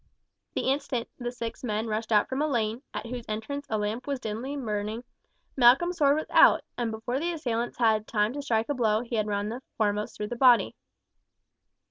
[0.55, 4.01] The instant the six men rushed out from a lane, at whose entrance a lantern
[4.07, 5.03] was dimly burning,
[5.55, 9.17] Malcolm's sword was out, and before the assailants had time to strike a blow he
[9.17, 10.75] had run the foremost through the body.